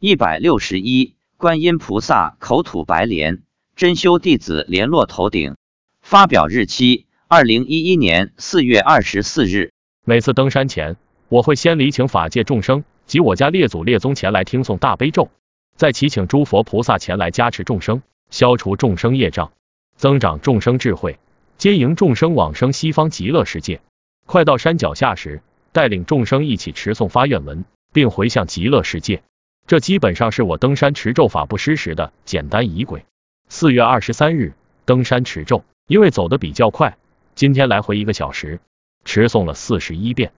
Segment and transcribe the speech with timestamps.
[0.00, 3.42] 一百六十一，观音菩萨口吐白莲，
[3.74, 5.56] 真修弟子联络头顶。
[6.02, 9.72] 发表日期：二零一一年四月二十四日。
[10.04, 10.96] 每次登山前，
[11.28, 15.32] 我会先礼请法界众生及我家列祖列宗前来听诵大悲咒，
[15.74, 19.50] 再祈请诸佛菩萨前来加持众生，消除众生业障，
[19.96, 21.18] 增长众生智慧，
[21.56, 23.80] 接迎众生往生西方极乐世界。
[24.26, 25.42] 快到山脚下时，
[25.72, 29.24] 带领众生一起持诵发愿文，并回向极乐世界。
[29.68, 33.04] 这基本上是我登山持咒法布施时的简单仪轨。
[33.50, 34.54] 四月二十三日
[34.86, 36.96] 登山持咒，因为走得比较快，
[37.34, 38.60] 今天来回一个小时，
[39.04, 40.32] 持诵了四十一遍。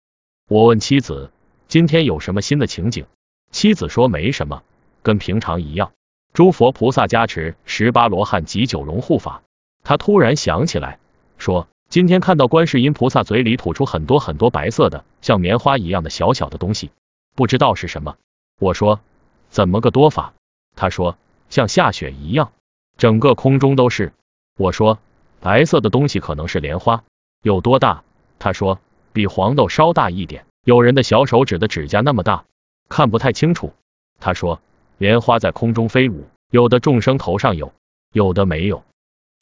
[0.48, 1.30] 我问妻子，
[1.68, 3.06] 今天有什么新的情景？
[3.52, 4.64] 妻子说没什么，
[5.04, 5.92] 跟平常一样。
[6.34, 9.44] 诸佛菩萨加持十八罗汉及九龙护法。
[9.84, 10.98] 他突然想起来，
[11.38, 16.90] 说今天看到观世音菩萨嘴里吐出很多很多白色的，像棉花一样的小小的东西，
[17.36, 18.16] 不知道是什么。
[18.58, 19.00] 我说。
[19.50, 20.34] 怎么个多法？
[20.76, 21.18] 他说
[21.50, 22.52] 像下雪一样，
[22.98, 24.14] 整个空中都是。
[24.58, 25.00] 我说
[25.40, 27.04] 白色的东西可能是莲花，
[27.42, 28.04] 有多大？
[28.38, 28.80] 他说
[29.12, 32.46] 比黄豆稍大一点，有人的小手指的指甲那么大，
[32.88, 33.74] 看不太清楚。
[34.20, 34.62] 他说
[34.98, 37.74] 莲花在空中飞舞，有的众生头上有，
[38.14, 38.84] 有的没有。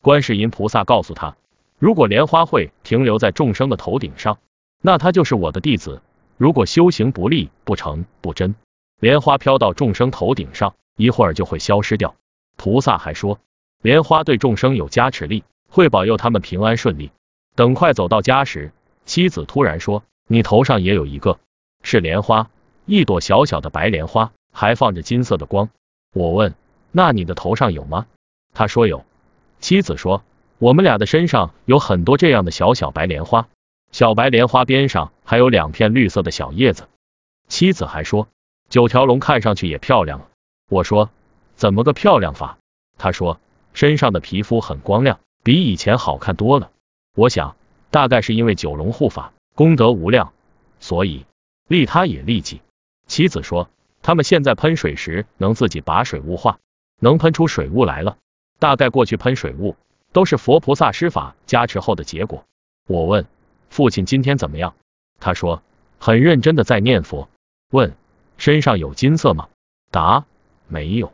[0.02, 1.36] 观世音菩萨告诉他，
[1.80, 4.38] 如果莲花会停留在众生的头顶上，
[4.82, 6.00] 那他就是我的弟子；
[6.38, 8.56] 如果修行不利、不成、不真。
[9.00, 12.16] 莲花飘到众生头顶上，一会儿就会消失掉。
[12.56, 13.40] 菩萨还说，
[13.84, 17.12] 莲花对众生有加持力，会保佑他们平安顺利。
[17.56, 18.72] 等快走到家时，
[19.06, 21.38] 妻子突然说：“你头上也有一个，
[21.84, 22.50] 是莲花，
[22.86, 25.70] 一朵小小的白莲花，还放着金色的光。”
[26.14, 26.56] 我问
[26.92, 28.08] ：“那你的头上有吗？”
[28.56, 29.06] 他说有。
[29.60, 30.24] 妻子说
[30.58, 33.48] ：“我们俩的身上有很多这样的小小白莲花，
[33.92, 36.88] 小白莲花边上还有两片绿色的小叶子。”
[37.48, 38.28] 妻子还说。
[38.78, 40.28] 九条龙看上去也漂亮了。
[40.70, 41.10] 我说
[41.56, 42.60] 怎么个漂亮法？
[43.00, 43.40] 他说
[43.74, 46.70] 身上的皮肤很光亮，比以前好看多了。
[47.16, 47.56] 我想
[47.90, 50.32] 大概是因为九龙护法功德无量，
[50.80, 51.26] 所以
[51.68, 52.62] 利他也利己。
[53.08, 53.68] 妻子说
[54.04, 56.60] 他们现在喷水时能自己把水雾化，
[57.00, 58.18] 能喷出水雾来了。
[58.60, 59.76] 大概过去喷水雾
[60.12, 62.44] 都是佛菩萨施法加持后的结果。
[62.86, 63.26] 我问
[63.72, 64.76] 父亲今天怎么样？
[65.20, 65.64] 他说
[65.98, 67.28] 很认真的在念佛。
[67.72, 67.96] 问。
[68.38, 69.50] 身上有金色吗？
[69.92, 70.26] 答：
[70.68, 71.12] 没有。